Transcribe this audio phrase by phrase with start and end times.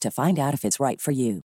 [0.00, 1.42] to find out if it's right for you.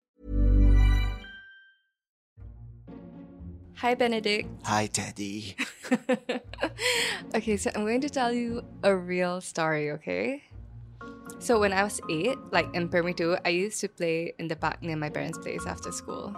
[3.79, 4.49] Hi, Benedict.
[4.65, 5.55] Hi, Teddy.
[7.33, 10.43] okay, so I'm going to tell you a real story, okay?
[11.39, 14.57] So when I was eight, like in primary two, I used to play in the
[14.57, 16.35] park near my parents' place after school.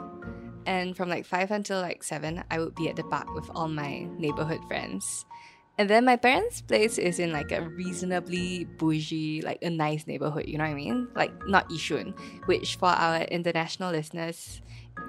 [0.67, 3.67] And from like five until like seven, I would be at the park with all
[3.67, 5.25] my neighborhood friends.
[5.77, 10.45] And then my parents' place is in like a reasonably bougie, like a nice neighborhood,
[10.47, 11.08] you know what I mean?
[11.16, 12.13] Like not Yishun,
[12.45, 14.61] which for our international listeners,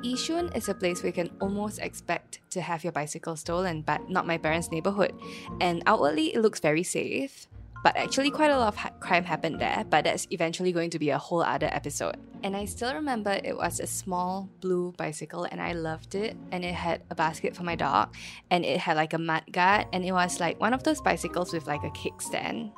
[0.02, 4.08] Yishun is a place where you can almost expect to have your bicycle stolen, but
[4.08, 5.12] not my parents' neighborhood.
[5.60, 7.48] And outwardly, it looks very safe.
[7.82, 10.98] But actually, quite a lot of ha- crime happened there, but that's eventually going to
[10.98, 12.16] be a whole other episode.
[12.44, 16.36] And I still remember it was a small blue bicycle, and I loved it.
[16.52, 18.14] And it had a basket for my dog,
[18.50, 21.52] and it had like a mud guard, and it was like one of those bicycles
[21.52, 22.70] with like a kickstand.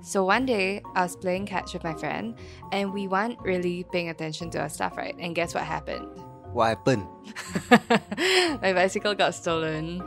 [0.00, 2.36] So one day, I was playing catch with my friend,
[2.70, 5.16] and we weren't really paying attention to our stuff, right?
[5.18, 6.06] And guess what happened?
[6.52, 7.06] What happened?
[8.62, 10.02] my bicycle got stolen.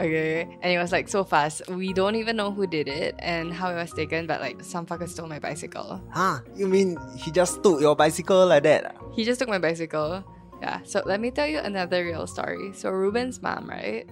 [0.00, 0.42] Okay.
[0.62, 1.62] And it was like so fast.
[1.68, 4.86] We don't even know who did it and how it was taken, but like some
[4.86, 6.00] fucker stole my bicycle.
[6.10, 6.40] Huh?
[6.56, 8.96] You mean he just took your bicycle like that?
[9.12, 10.24] He just took my bicycle.
[10.60, 10.80] Yeah.
[10.84, 12.72] So let me tell you another real story.
[12.72, 14.08] So Ruben's mom, right?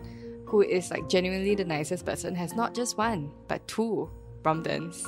[0.47, 4.10] Who is like genuinely the nicest person, has not just one, but two
[4.43, 5.03] Bromptons.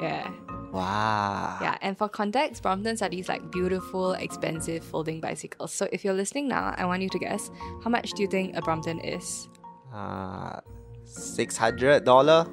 [0.00, 0.30] Yeah.
[0.72, 1.58] Wow.
[1.60, 5.72] Yeah, and for context, Bromptons are these like beautiful, expensive folding bicycles.
[5.72, 7.50] So if you're listening now, I want you to guess
[7.84, 9.48] how much do you think a Brompton is?
[9.92, 10.60] Uh,
[11.04, 12.46] six hundred dollar.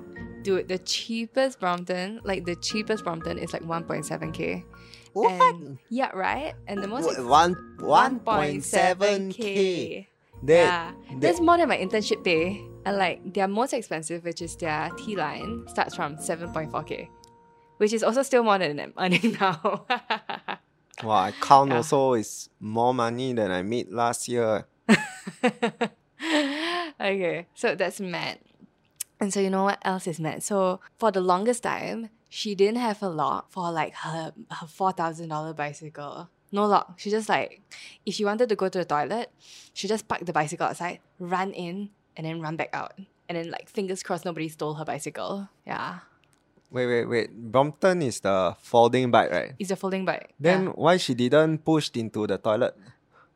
[0.44, 4.64] Dude, the cheapest Brompton, like the cheapest Brompton is like 1.7k.
[5.14, 5.32] What?
[5.32, 6.54] And, yeah, right?
[6.68, 10.08] And the most One one point seven k.
[10.44, 12.64] That, yeah, that- that's more than my internship pay.
[12.86, 17.10] And like their most expensive, which is their T line, starts from 7.4k,
[17.78, 19.84] which is also still more than I'm earning now.
[21.04, 21.78] Wow, I count Yeah.
[21.78, 24.66] also is more money than I made last year.
[27.00, 28.40] okay, so that's mad.
[29.20, 30.44] And so you know what else is mad?
[30.44, 34.92] So for the longest time, she didn't have a lock for like her her four
[34.92, 36.30] thousand dollar bicycle.
[36.52, 37.00] No lock.
[37.00, 37.62] She just like
[38.06, 39.32] if she wanted to go to the toilet,
[39.74, 42.94] she just park the bicycle outside, run in, and then run back out.
[43.28, 45.50] And then like fingers crossed nobody stole her bicycle.
[45.66, 46.00] Yeah.
[46.72, 47.30] Wait, wait, wait.
[47.34, 49.54] Brompton is the folding bike, right?
[49.58, 50.34] It's a folding bike.
[50.40, 50.78] Then yeah.
[50.78, 52.78] why she didn't push into the toilet?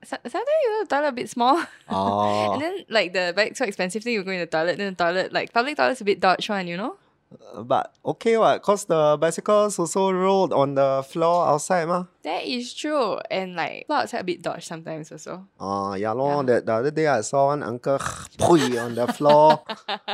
[0.05, 1.63] So- sometimes you know the toilet a bit small.
[1.89, 4.93] Oh, And then like the bike's so expensive, then you go in the toilet, then
[4.95, 6.95] the toilet like public toilet's a bit dodge one, you know?
[7.65, 8.61] but okay, what?
[8.61, 12.05] Cause the bicycles also rolled on the floor outside, ma.
[12.21, 13.17] That is true.
[13.31, 15.47] And like floor outside a bit dodge sometimes also.
[15.59, 16.37] Oh, yeah, lor.
[16.37, 16.61] Yeah.
[16.61, 17.97] That the other day I saw one uncle
[18.37, 19.63] pui on the floor.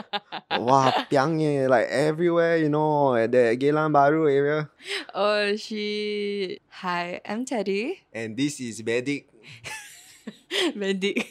[0.51, 4.69] wow, piang eh, like everywhere, you know, at the Geylang Baru area.
[5.13, 6.61] Oh shit.
[6.81, 7.99] Hi, I'm Teddy.
[8.13, 9.27] And this is Vedic.
[10.75, 11.27] Bendik.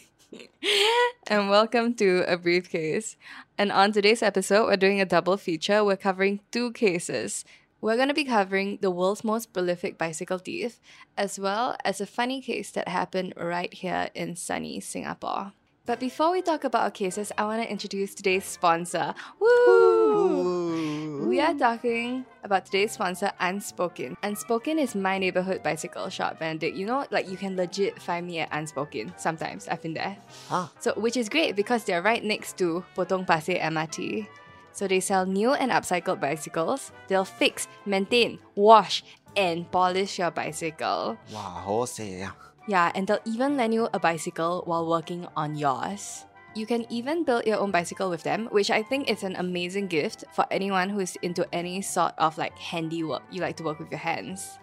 [1.26, 3.16] and welcome to A Briefcase.
[3.56, 5.84] And on today's episode, we're doing a double feature.
[5.84, 7.44] We're covering two cases.
[7.80, 10.80] We're going to be covering the world's most prolific bicycle thief,
[11.16, 15.52] as well as a funny case that happened right here in sunny Singapore.
[15.88, 19.14] But before we talk about our cases, I want to introduce today's sponsor.
[19.40, 21.26] Woo!
[21.26, 24.14] We are talking about today's sponsor, Unspokin.
[24.22, 26.76] Unspokin is my neighborhood bicycle shop, Benedict.
[26.76, 29.66] You know, like you can legit find me at Unspokin sometimes.
[29.66, 30.18] I've been there.
[30.50, 30.66] Huh.
[30.78, 34.26] So, which is great because they're right next to Potong Pasir MRT.
[34.72, 36.92] So they sell new and upcycled bicycles.
[37.08, 41.16] They'll fix, maintain, wash, and polish your bicycle.
[41.32, 42.32] Wow, yeah.
[42.68, 46.26] Yeah, and they'll even lend you a bicycle while working on yours.
[46.54, 49.86] You can even build your own bicycle with them, which I think is an amazing
[49.88, 53.22] gift for anyone who's into any sort of like handiwork.
[53.30, 54.58] You like to work with your hands.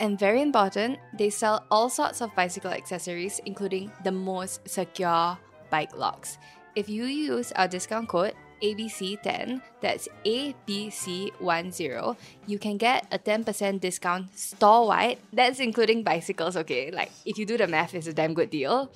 [0.00, 5.38] and very important, they sell all sorts of bicycle accessories, including the most secure
[5.70, 6.38] bike locks.
[6.74, 12.16] If you use our discount code ABC10, that's ABC10,
[12.46, 15.18] you can get a 10% discount store wide.
[15.32, 16.90] That's including bicycles, okay?
[16.90, 18.92] Like, if you do the math, it's a damn good deal.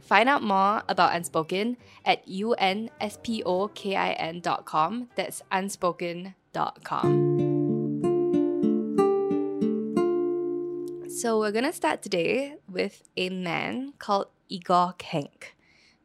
[0.00, 5.08] Find out more about Unspokin at unspokin.com.
[5.16, 7.28] That's unspokin.com.
[11.10, 15.57] So, we're gonna start today with a man called Igor Kenk.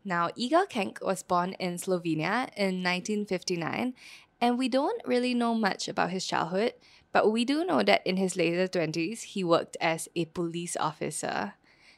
[0.06, 3.94] Now, Igor Kenk was born in Slovenia in 1959,
[4.42, 6.74] and we don't really know much about his childhood,
[7.14, 11.54] but we do know that in his later 20s, he worked as a police officer.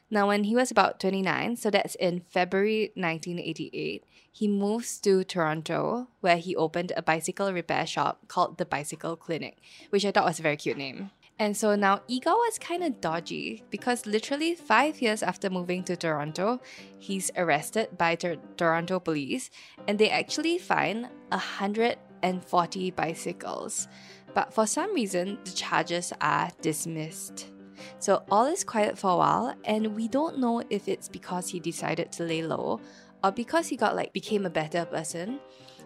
[0.08, 6.06] Now, when he was about 29, so that's in February 1988, he moves to Toronto,
[6.20, 9.58] where he opened a bicycle repair shop called the Bicycle Clinic,
[9.90, 11.10] which I thought was a very cute name.
[11.38, 15.96] And so now Igor was kind of dodgy because literally five years after moving to
[15.96, 16.60] Toronto,
[16.98, 19.50] he's arrested by Tor- Toronto police
[19.86, 23.88] and they actually find 140 bicycles.
[24.34, 27.50] But for some reason, the charges are dismissed.
[27.98, 31.60] So all is quiet for a while, and we don't know if it's because he
[31.60, 32.80] decided to lay low
[33.24, 35.40] or because he got like became a better person.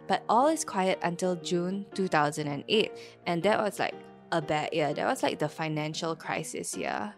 [0.09, 2.93] But all is quiet until June 2008,
[3.27, 3.95] and that was like
[4.33, 4.93] a bad year.
[4.95, 7.15] That was like the financial crisis year.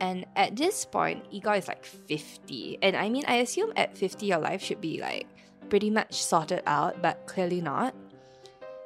[0.00, 2.78] And at this point, Igor is like 50.
[2.82, 5.26] And I mean, I assume at 50, your life should be like
[5.68, 7.94] pretty much sorted out, but clearly not.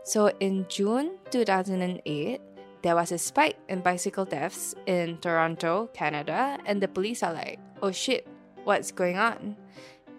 [0.03, 2.41] So in June 2008,
[2.83, 7.59] there was a spike in bicycle thefts in Toronto, Canada, and the police are like,
[7.83, 8.27] oh shit,
[8.65, 9.57] what's going on?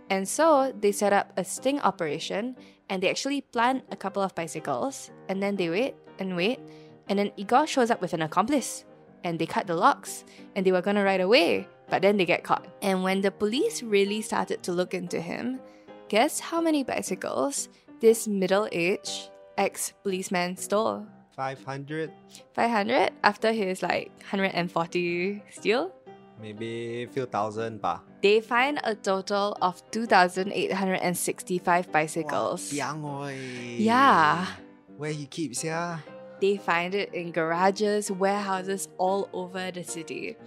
[0.09, 2.55] And so they set up a sting operation
[2.89, 6.59] and they actually plant a couple of bicycles and then they wait and wait
[7.09, 8.85] and then Igor shows up with an accomplice
[9.23, 10.23] and they cut the locks
[10.55, 12.65] and they were gonna ride away, but then they get caught.
[12.81, 15.59] And when the police really started to look into him,
[16.09, 17.69] guess how many bicycles
[18.01, 21.05] this middle aged ex policeman stole?
[21.35, 22.11] 500?
[22.53, 25.91] 500 after his like 140 steal?
[26.41, 28.01] Maybe a few thousand ba.
[28.21, 32.73] They find a total of 2,865 bicycles.
[32.73, 33.29] Wow,
[33.77, 34.45] Yeah.
[34.97, 35.99] Where he keeps, yeah?
[36.41, 40.37] They find it in garages, warehouses all over the city.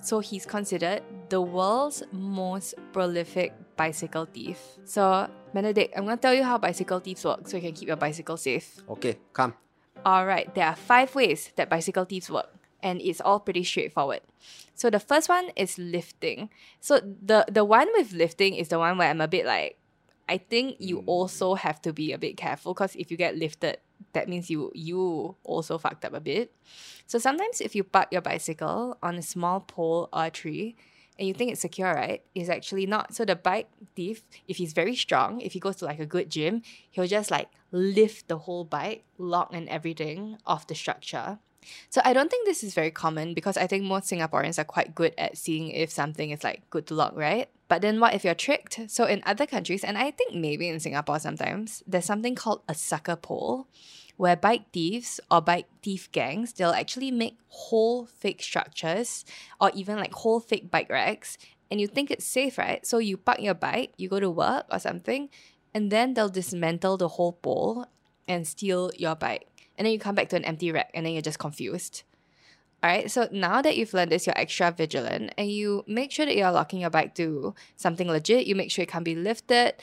[0.00, 4.60] So he's considered the world's most prolific bicycle thief.
[4.84, 7.96] So, Benedict, I'm gonna tell you how bicycle thieves work so you can keep your
[7.96, 8.82] bicycle safe.
[8.88, 9.54] Okay, come.
[10.04, 14.20] Alright, there are five ways that bicycle thieves work, and it's all pretty straightforward.
[14.74, 16.50] So the first one is lifting.
[16.80, 19.78] So the the one with lifting is the one where I'm a bit like,
[20.28, 21.04] I think you mm.
[21.06, 23.78] also have to be a bit careful because if you get lifted,
[24.12, 26.52] that means you you also fucked up a bit.
[27.06, 30.76] So sometimes if you park your bicycle on a small pole or tree
[31.18, 32.22] and you think it's secure, right?
[32.34, 33.14] It's actually not.
[33.14, 36.30] So the bike thief, if he's very strong, if he goes to like a good
[36.30, 41.38] gym, he'll just like lift the whole bike, lock and everything off the structure.
[41.90, 44.94] So I don't think this is very common because I think most Singaporeans are quite
[44.94, 47.48] good at seeing if something is like good to lock, right?
[47.68, 48.80] But then what if you're tricked?
[48.88, 52.74] So in other countries, and I think maybe in Singapore sometimes, there's something called a
[52.74, 53.66] sucker pole
[54.16, 59.24] where bike thieves or bike thief gangs, they'll actually make whole fake structures
[59.60, 61.36] or even like whole fake bike racks.
[61.70, 62.86] And you think it's safe, right?
[62.86, 65.30] So you park your bike, you go to work or something,
[65.72, 67.86] and then they'll dismantle the whole pole
[68.28, 69.48] and steal your bike.
[69.76, 72.02] And then you come back to an empty rack and then you're just confused.
[72.84, 76.36] Alright, so now that you've learned this, you're extra vigilant and you make sure that
[76.36, 78.46] you're locking your bike to something legit.
[78.46, 79.74] You make sure it can't be lifted.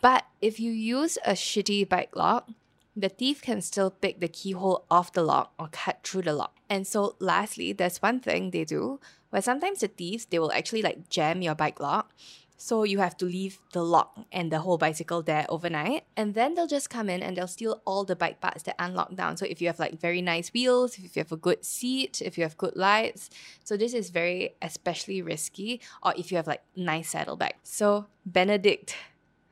[0.00, 2.50] But if you use a shitty bike lock,
[2.96, 6.54] the thief can still pick the keyhole off the lock or cut through the lock.
[6.68, 9.00] And so lastly, there's one thing they do
[9.30, 12.12] where sometimes the thieves they will actually like jam your bike lock.
[12.56, 16.04] So you have to leave the lock and the whole bicycle there overnight.
[16.16, 19.14] And then they'll just come in and they'll steal all the bike parts that unlock
[19.16, 19.36] down.
[19.36, 22.38] So if you have like very nice wheels, if you have a good seat, if
[22.38, 23.28] you have good lights.
[23.64, 25.80] So this is very especially risky.
[26.02, 27.54] Or if you have like nice saddlebag.
[27.64, 28.96] So Benedict,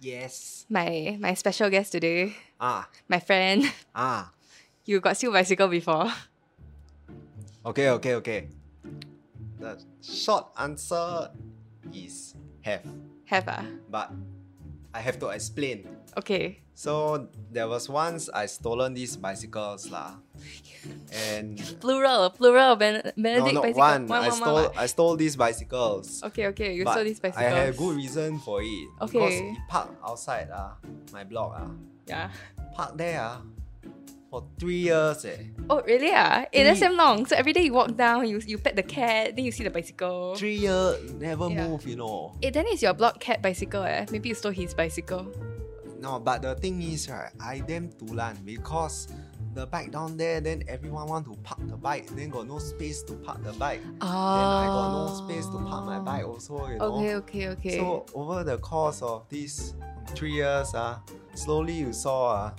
[0.01, 0.67] Yes.
[0.71, 4.33] my my special guest today, Ah, my friend, ah.
[4.85, 6.11] you got steal bicycle before.
[7.65, 8.49] Okay, okay, okay.
[9.61, 11.31] The short answer
[11.95, 12.83] is have.
[13.27, 13.65] Have ah?
[13.91, 14.11] But
[14.95, 15.89] I have to explain.
[16.17, 16.61] Okay.
[16.75, 20.17] So there was once I stolen these bicycles lah.
[21.13, 23.81] And Plural, plural, ben- no, Benedict not bicycle.
[23.81, 24.03] one.
[24.09, 26.23] One, I one, stole one, I stole these bicycles.
[26.25, 27.45] Okay, okay, you stole these bicycles.
[27.45, 28.89] I had a good reason for it.
[29.01, 29.19] Okay.
[29.19, 30.75] Because he parked outside ah,
[31.13, 31.71] my block ah.
[32.09, 32.31] Yeah.
[32.75, 33.41] Park there ah.
[34.33, 35.25] For three years.
[35.29, 35.37] Eh.
[35.69, 36.09] Oh, really?
[36.11, 37.27] Ah, It that's Three- damn long.
[37.29, 39.71] So every day you walk down, you you pet the cat, then you see the
[39.71, 40.33] bicycle.
[40.41, 41.69] Three years never Yeah.
[41.69, 42.33] move, you know.
[42.41, 43.85] It then is your block cat bicycle.
[43.85, 45.29] Eh, maybe you stole his bicycle.
[46.01, 49.07] No, but the thing is, right, I damn dulan because
[49.55, 53.05] the bike down there, then everyone want to park the bike, then got no space
[53.05, 53.85] to park the bike.
[54.01, 54.09] Oh.
[54.09, 56.97] Then I got no space to park my bike also, you know.
[56.97, 57.77] Okay, okay, okay.
[57.79, 59.75] So over the course of these
[60.17, 60.97] three years, uh,
[61.37, 62.51] slowly you saw uh,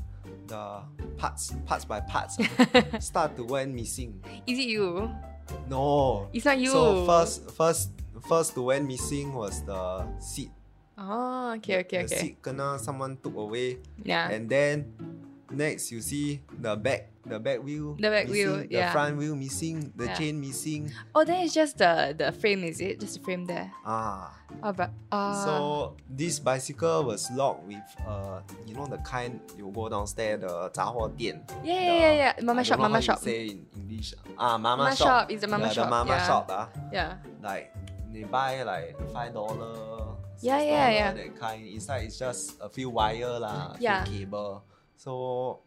[0.47, 0.81] the
[1.17, 2.37] parts, parts by parts,
[2.99, 4.21] start to went missing.
[4.47, 5.09] is it you?
[5.67, 6.29] No.
[6.33, 6.69] It's not you.
[6.71, 7.91] So first, first,
[8.27, 10.51] first to went missing was the seat.
[10.97, 12.15] Oh, okay, okay, the okay.
[12.15, 14.29] seat kena someone took away, Yeah.
[14.29, 14.93] and then
[15.52, 18.92] next you see the back, the back wheel, The back wheel, missing, the yeah.
[18.92, 20.14] front wheel missing, the Yeah.
[20.14, 20.92] chain missing.
[21.14, 23.00] oh, then it's just the the frame, is it?
[23.00, 23.72] Just the frame there.
[23.84, 24.34] Ah.
[24.62, 25.54] Oh, but uh, So
[26.08, 31.40] this bicycle was locked with uh you know the kind you go downstairs the 杂货店.
[31.64, 32.44] yeah, yeah, yeah, yeah.
[32.44, 33.18] Mama I shop, don't know mama how you shop.
[33.20, 34.14] say in English.
[34.36, 36.26] Ah, mama, Mama shop is the mama yeah, shop, The mama yeah.
[36.26, 36.66] shop ah.
[36.92, 37.10] Yeah.
[37.42, 37.72] Like
[38.12, 40.16] they buy like five dollar.
[40.40, 41.10] Yeah, yeah, yeah.
[41.12, 41.66] That kind.
[41.66, 44.04] Inside it's just a few wire lah, a few Yeah.
[44.04, 44.62] cable.
[45.03, 45.59] So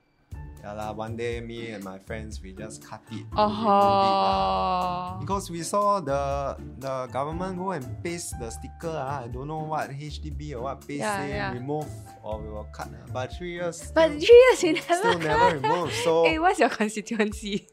[0.64, 0.96] yeah lah.
[0.96, 3.20] One day me and my friends we just cut it.
[3.28, 4.40] we remove it lah.
[4.40, 5.20] Oh.
[5.20, 9.60] Because we saw the the government go and paste the sticker, ah, I don't know
[9.68, 11.52] what HDB or what paste Yeah, say yeah.
[11.52, 11.84] remove
[12.24, 12.88] or we will cut.
[12.88, 13.04] ah.
[13.12, 14.96] But three years But still, three years you never.
[15.04, 15.92] still never remove.
[16.00, 17.68] So Hey, what's your constituency?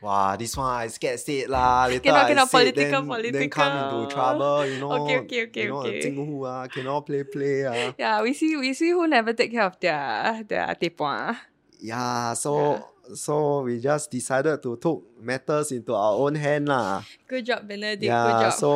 [0.00, 1.86] Wow, this one I scared say it lah.
[1.90, 4.92] Later Cannot, I cannot, say political, then, then come into trouble, you know.
[5.04, 6.00] Okay, okay, okay, you know, okay.
[6.00, 7.92] 政府 ah, cannot play play ah.
[7.98, 11.36] Yeah, we see we see who never take care of their their tepuan.
[11.80, 12.82] Yeah, so
[13.14, 17.02] so we just decided to took matters into our own hand lah.
[17.26, 18.06] Good job, Benedict.
[18.06, 18.52] Good job.
[18.52, 18.70] so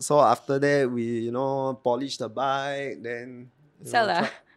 [0.00, 3.52] so after that we you know polish the bike then
[3.84, 4.24] Sell ah?
[4.24, 4.49] try-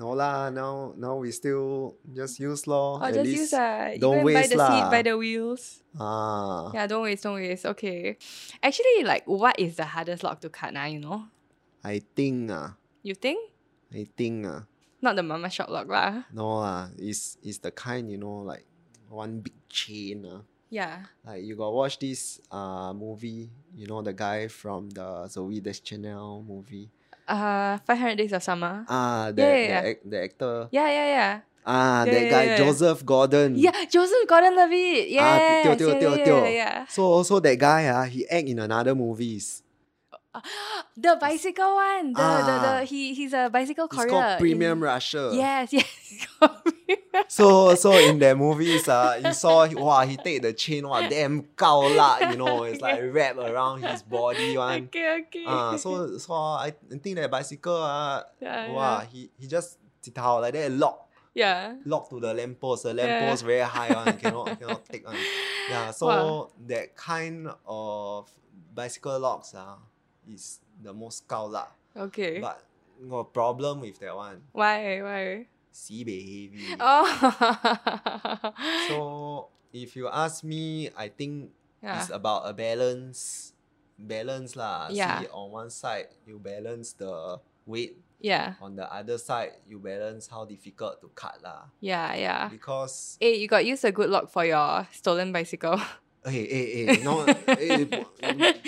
[0.00, 2.96] No lah, now now we still just use lor.
[2.96, 3.36] Oh, at just least.
[3.36, 4.88] use uh, you don't buy waste the seat, lah.
[4.88, 5.84] buy the wheels.
[5.92, 7.68] Ah, Yeah, don't waste, don't waste.
[7.76, 8.16] Okay.
[8.64, 10.88] Actually, like, what is the hardest lock to cut now?
[10.88, 11.28] You know?
[11.84, 13.44] I think ah, You think?
[13.92, 14.64] I think ah,
[15.04, 16.24] Not the mama shop lock lah.
[16.32, 18.64] no ah, is is the kind you know like
[19.12, 20.48] one big chain ah.
[20.72, 21.12] Yeah.
[21.28, 26.40] Like you got watch this uh movie, you know the guy from the Zooey Deschanel
[26.40, 26.88] movie.
[27.30, 28.82] Uh, 500 Days of Summer.
[28.90, 29.82] Ah, the, Yeah, yeah, the, yeah.
[29.94, 30.54] ac- the actor.
[30.74, 31.32] Yeah, yeah, yeah.
[31.62, 32.56] Ah, Yeah, that yeah, guy yeah.
[32.58, 33.54] Joseph Gordon.
[33.54, 35.14] Yeah, Joseph Gordon-Levitt.
[35.20, 36.38] Ah, tio, tio, yeah, tio, yeah, tio.
[36.44, 36.76] yeah, yeah.
[36.90, 39.62] So so that guy ah, he act in another movies.
[40.96, 42.12] The bicycle one.
[42.12, 42.80] The, the, the, Ah.
[42.84, 44.04] he, he's a bicycle courier.
[44.06, 45.30] It's called Premium in- Russia.
[45.32, 46.26] Yes, yes.
[47.28, 51.44] So so in the movies uh, you saw wow he take the chain wow damn
[51.56, 54.84] gao la, you know it's like wrapped around his body one.
[54.84, 55.44] okay, okay.
[55.46, 56.72] Ah, so so I
[57.02, 59.06] think that bicycle uh, Yeah, wow yeah.
[59.06, 61.74] he he just 一头 like that lock yeah.
[61.84, 62.84] lock to the lamppost.
[62.84, 63.04] The Yeah.
[63.06, 65.16] lamppost very high one, cannot cannot take one.
[65.68, 66.50] Yeah, so Wow.
[66.66, 68.28] that kind of
[68.74, 69.76] bicycle locks uh,
[70.30, 71.68] is the most 高 lah.
[71.96, 72.38] Okay.
[72.38, 72.62] But
[73.08, 74.42] got problem with that one.
[74.52, 75.02] why?
[75.02, 75.24] Why?
[75.72, 76.76] Sibei heavy.
[76.80, 77.06] Oh.
[78.88, 78.96] So
[79.72, 81.50] if you ask me, I think
[81.82, 82.00] yeah.
[82.00, 83.52] it's about a balance.
[83.98, 84.88] Balance lah.
[84.90, 85.20] Yeah.
[85.20, 87.96] See, on one side you balance the weight.
[88.20, 88.54] yeah.
[88.60, 91.72] On the other side, you balance how difficult to cut lah.
[91.80, 92.48] Yeah, yeah.
[92.52, 95.80] Because Hey, you got use a good lock for your stolen bicycle.
[96.25, 97.85] hey hey hey no hey,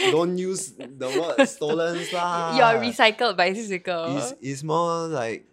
[0.12, 2.54] don't use the word stolen lah.
[2.56, 4.18] your recycled bicycle.
[4.18, 5.46] It's, it's more like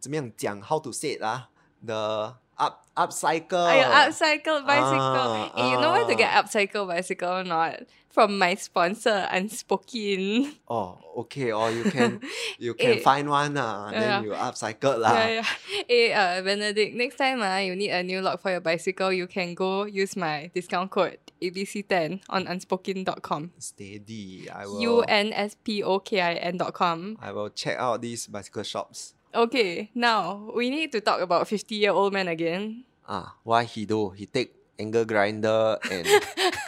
[0.00, 1.48] 怎么样讲 how to say it lah.
[1.82, 3.65] The up upcycle.
[3.75, 5.29] Your upcycled bicycle.
[5.39, 6.43] Ah, hey, you know where to get ah.
[6.43, 7.79] upcycle bicycle or not?
[8.09, 10.51] From my sponsor, Unspokin.
[10.67, 11.51] Oh, okay.
[11.53, 12.19] Or you can
[12.59, 12.99] you can Eh.
[13.05, 13.99] find one ah, Yeah.
[13.99, 15.13] then you upcycle lah.
[15.13, 15.47] Yeah, yeah.
[15.87, 19.27] Hey, uh, Benedict, next time uh, you need a new lock for your bicycle, you
[19.29, 23.51] can go use my discount code ABC10 on unspokin.com.
[23.61, 24.49] Steady.
[24.49, 24.81] I will.
[24.81, 27.17] U N S P O K I N.com.
[27.21, 29.13] I will check out these bicycle shops.
[29.33, 32.83] Okay, now we need to talk about 50 year old man again.
[33.07, 34.09] Ah, what he do?
[34.09, 36.07] He take angle grinder and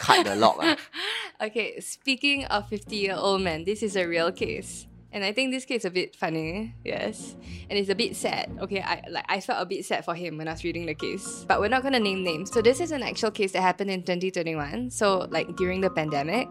[0.00, 0.58] cut the lock.
[0.60, 0.76] Ah.
[1.42, 4.86] Okay, speaking of 50 year old man, this is a real case.
[5.10, 7.34] And I think this case is a bit funny, yes.
[7.68, 8.48] And it's a bit sad.
[8.62, 10.94] Okay, I like I felt a bit sad for him when I was reading the
[10.94, 11.44] case.
[11.48, 12.52] But we're not gonna name names.
[12.52, 14.90] So this is an actual case that happened in 2021.
[14.90, 16.46] So like during the pandemic.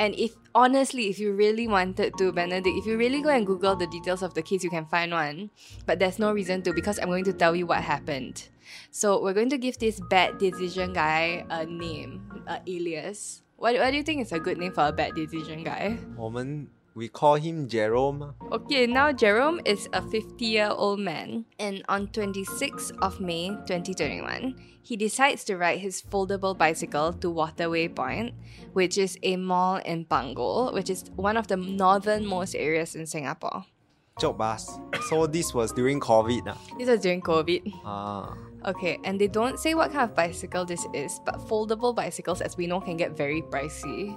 [0.00, 3.76] And if honestly, if you really wanted to, Benedict, if you really go and Google
[3.76, 5.50] the details of the case, you can find one.
[5.86, 8.48] But there's no reason to because I'm going to tell you what happened.
[8.90, 13.42] So we're going to give this bad decision guy a name, uh, a alias.
[13.56, 15.98] What, what do you think is a good name for a bad decision guy?
[16.16, 18.34] 我们 we call him Jerome.
[18.50, 24.54] Okay, now Jerome is a 50 year old man, and on 26th of May 2021,
[24.82, 28.34] he decides to ride his foldable bicycle to Waterway Point,
[28.72, 33.64] which is a mall in Punggol, which is one of the northernmost areas in Singapore.
[34.20, 34.78] Joke bus.
[35.08, 36.42] So this was during COVID.
[36.46, 36.58] ah.
[36.78, 37.72] This was during COVID.
[37.84, 38.36] Ah.
[38.66, 42.56] Okay, and they don't say what kind of bicycle this is, but foldable bicycles, as
[42.56, 44.14] we know, can get very pricey.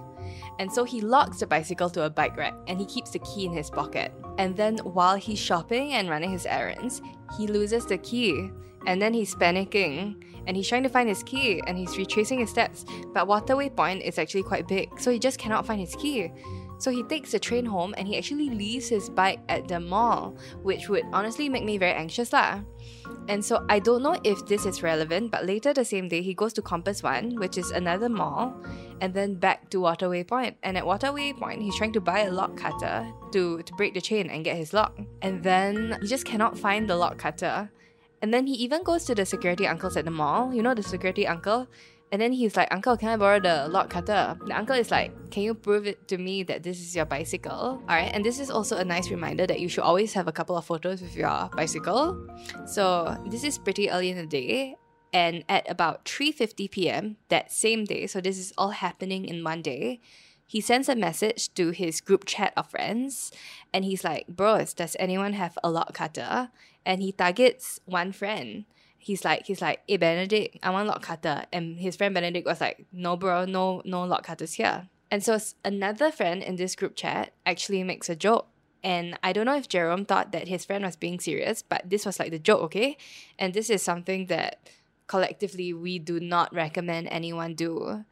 [0.60, 3.46] And so he locks the bicycle to a bike rack and he keeps the key
[3.46, 4.14] in his pocket.
[4.38, 7.02] And then while he's shopping and running his errands,
[7.38, 8.52] he loses the key.
[8.88, 12.50] And then he's panicking and he's trying to find his key and he's retracing his
[12.50, 12.86] steps.
[13.14, 16.32] But Waterway Point is actually quite big, so he just cannot find his key.
[16.78, 20.36] So he takes the train home and he actually leaves his bike at the mall,
[20.62, 22.62] which would honestly make me very anxious lah.
[23.28, 26.34] And so I don't know if this is relevant, but later the same day he
[26.34, 28.54] goes to Compass One, which is another mall,
[29.02, 30.58] and then back to Waterway Point.
[30.64, 34.02] And at Waterway Point, he's trying to buy a lock cutter to, to break the
[34.02, 34.98] chain and get his lock.
[35.22, 37.72] And then he just cannot find the lock cutter.
[38.22, 40.54] And then he even goes to the security uncles at the mall.
[40.54, 41.68] You know the security uncle?
[42.12, 44.38] And then he's like, Uncle, can I borrow the lock cutter?
[44.46, 47.82] The uncle is like, Can you prove it to me that this is your bicycle?
[47.82, 50.56] Alright, and this is also a nice reminder that you should always have a couple
[50.56, 52.30] of photos with your bicycle.
[52.66, 54.78] So this is pretty early in the day.
[55.12, 57.18] And at about 3:50 p.m.
[57.30, 60.02] that same day, so this is all happening in one day,
[60.46, 63.32] he sends a message to his group chat of friends
[63.74, 66.52] and he's like, Bros, does anyone have a lock cutter?
[66.86, 68.66] And he targets one friend.
[69.06, 71.46] He's like, he's like, hey Benedict, I want lock cutter.
[71.54, 74.90] And his friend Benedict was like, no bro, no, no lock cutters here.
[75.12, 78.48] And so another friend in this group chat actually makes a joke.
[78.84, 82.04] And I don't know if Jerome thought that his friend was being serious, but this
[82.04, 82.98] was like the joke, okay?
[83.38, 84.68] And this is something that
[85.06, 88.06] collectively we do not recommend anyone do.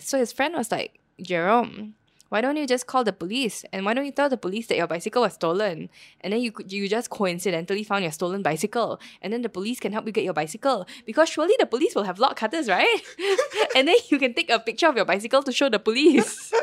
[0.00, 1.94] So his friend was like, Jerome,
[2.30, 3.64] why don't you just call the police?
[3.72, 5.90] And why don't you tell the police that your bicycle was stolen?
[6.20, 9.92] And then you you just coincidentally found your stolen bicycle, and then the police can
[9.92, 13.02] help you get your bicycle because surely the police will have lock cutters, right?
[13.76, 16.54] and then you can take a picture of your bicycle to show the police.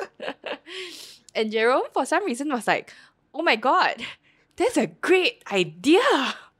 [1.35, 2.93] and Jerome, for some reason, was like,
[3.35, 4.01] "Oh my god,
[4.55, 6.01] that's a great idea."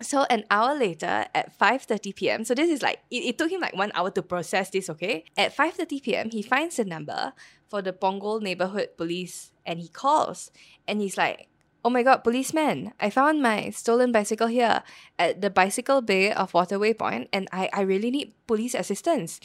[0.01, 2.43] So an hour later at 5:30 p.m.
[2.45, 5.25] So this is like it, it took him like one hour to process this, okay?
[5.36, 6.29] At 5:30 p.m.
[6.29, 7.33] he finds the number
[7.67, 10.51] for the Punggol neighborhood police and he calls
[10.88, 11.49] and he's like,
[11.83, 14.83] Oh my god, policeman, I found my stolen bicycle here
[15.17, 19.39] at the bicycle bay of Waterway Point and I, I really need police assistance.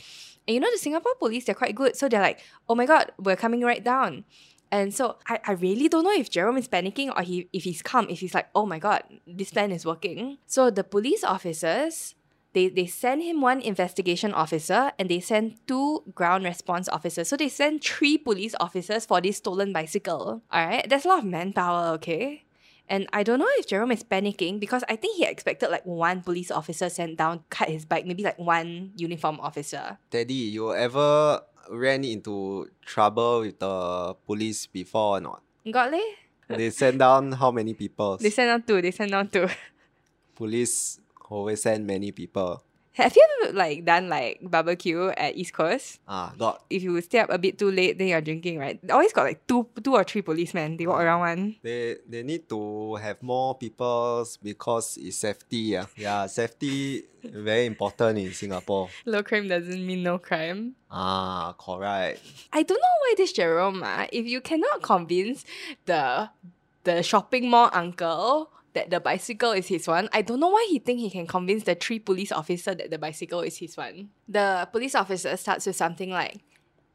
[0.47, 1.97] And you know the Singapore police, they're quite good.
[1.97, 4.25] So they're like, Oh my god, we're coming right down.
[4.73, 7.83] And so I, I really don't know if Jerome is panicking or he if he's
[7.83, 10.39] calm, if he's like, oh my god, this plan is working.
[10.47, 12.15] So the police officers,
[12.55, 17.29] they, they send him one investigation officer and they send two ground response officers.
[17.29, 20.41] So they send three police officers for this stolen bicycle.
[20.51, 20.89] Alright?
[20.89, 22.45] That's a lot of manpower, okay?
[22.89, 26.23] And I don't know if Jerome is panicking because I think he expected like one
[26.23, 29.99] police officer sent down, cut his bike, maybe like one uniform officer.
[30.11, 35.43] Teddy, you ever ran into trouble with the police before or not?
[35.71, 35.99] Got leh?
[36.49, 38.17] They send down how many people?
[38.19, 39.49] They sent down two, they sent down two.
[40.35, 42.63] Police always send many people.
[42.95, 46.01] Have you ever like done like barbecue at East Coast?
[46.07, 46.63] Ah, got.
[46.69, 48.79] If you stay up a bit too late, then you're drinking, right?
[48.91, 50.77] Always got like two two or three policemen.
[50.77, 51.57] They walk around one.
[51.63, 55.73] They they need to have more people because it's safety.
[55.73, 58.91] Yeah, yeah, safety very important in Singapore.
[59.07, 60.77] Low crime doesn't mean no crime.
[60.91, 62.21] Ah, correct.
[62.53, 65.45] I don't know why this Jerome, ah, if you cannot convince
[65.87, 66.29] the
[66.85, 70.79] the shopping mall uncle that the bicycle is his one, I don't know why he
[70.79, 74.11] think he can convince the three police officer that the bicycle is his one.
[74.29, 76.41] The police officer starts with something like,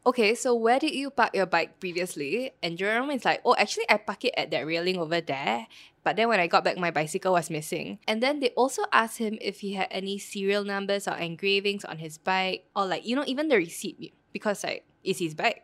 [0.05, 2.53] Okay, so where did you park your bike previously?
[2.63, 5.67] And Jerome is like, Oh, actually, I parked it at that railing over there.
[6.03, 7.99] But then when I got back, my bicycle was missing.
[8.07, 11.97] And then they also asked him if he had any serial numbers or engravings on
[11.97, 15.63] his bike, or like, you know, even the receipt, because like, it's his bike.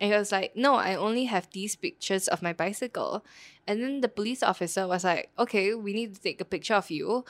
[0.00, 3.24] And he was like, No, I only have these pictures of my bicycle.
[3.66, 6.90] And then the police officer was like, Okay, we need to take a picture of
[6.90, 7.24] you.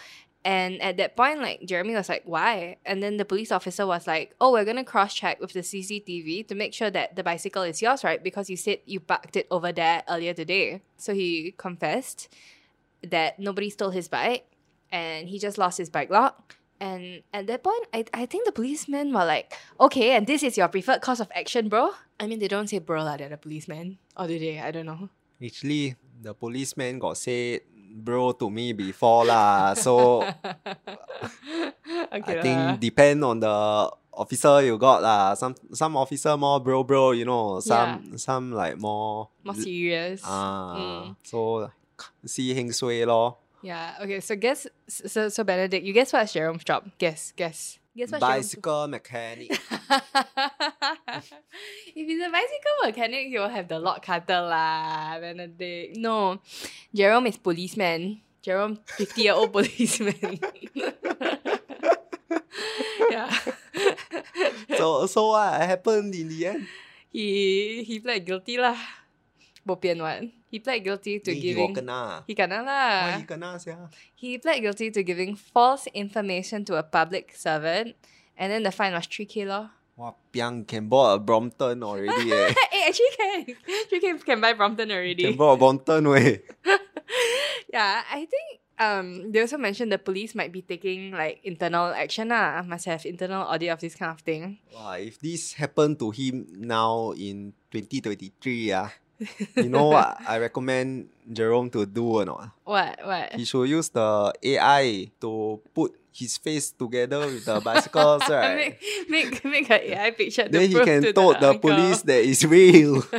[0.45, 2.77] And at that point, like Jeremy was like, why?
[2.87, 6.47] And then the police officer was like, oh, we're gonna cross check with the CCTV
[6.47, 8.23] to make sure that the bicycle is yours, right?
[8.23, 10.81] Because you said you parked it over there earlier today.
[10.97, 12.29] So he confessed
[13.03, 14.47] that nobody stole his bike
[14.91, 16.57] and he just lost his bike lock.
[16.81, 20.57] And at that point, I, I think the policemen were like, okay, and this is
[20.57, 21.91] your preferred course of action, bro?
[22.21, 23.99] I mean, they don't say bro, lah, they're the policemen.
[24.17, 24.59] Or do they?
[24.61, 25.09] I don't know.
[25.43, 27.63] Actually, the policeman got said
[27.95, 29.75] bro to me before lah.
[29.75, 30.23] So
[32.13, 35.35] okay, I think depend on the officer you got lah.
[35.35, 37.61] Some some officer more bro bro, you know.
[37.61, 40.23] Some some like more More serious.
[40.27, 40.75] ah.
[40.77, 41.17] Mm.
[41.23, 41.71] So
[42.27, 43.39] see heng sui lor.
[43.63, 43.99] Yeah.
[44.03, 44.21] Okay.
[44.21, 44.67] So guess.
[44.87, 46.91] So so Benedict, you guess what's Jerome's job?
[46.99, 47.33] Guess.
[47.37, 47.79] Guess.
[47.97, 49.51] Guess what's Jerome's- Bicycle mechanic.
[51.91, 55.97] if he's a bicycle mechanic, he will have the lock cutter lah, Benedict.
[55.99, 56.39] No,
[56.95, 58.23] Jerome is policeman.
[58.43, 60.15] Jerome, fifty year old policeman.
[63.11, 63.35] yeah.
[64.79, 66.67] so so what happened in the end?
[67.11, 68.79] he he pled guilty lah.
[69.67, 70.23] Bo pian what?
[70.51, 71.69] He pled guilty to Ni giving.
[71.69, 72.25] He kena.
[72.27, 73.19] He kena Why lah.
[73.21, 73.89] he kena sia?
[74.17, 77.97] He pled guilty to giving false information to a public servant,
[78.37, 79.71] and then the fine was three k lor.
[79.99, 82.55] Wow, Piang can board a Brompton already eh.
[82.71, 83.37] hey, actually can.
[83.91, 85.27] Three k can buy Brompton already.
[85.27, 86.41] can board a Brompton way.
[87.75, 92.31] yeah, I think um they also mentioned the police might be taking like internal action
[92.31, 92.63] ah.
[92.63, 94.63] Must have internal audit of this kind of thing.
[94.73, 98.89] Wow, if this happened to him now in 2023, ah,
[99.57, 102.51] you know what I recommend Jerome to do or not?
[102.65, 102.99] What?
[103.03, 103.35] What?
[103.35, 108.77] He should use the AI to put his face together with the bicycles, right?
[109.09, 110.49] make, make make an AI picture.
[110.49, 111.71] then he can to told the, uncle.
[111.71, 113.05] police that it's real.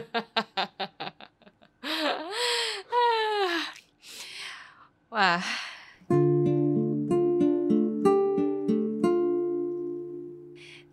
[5.12, 5.42] wow.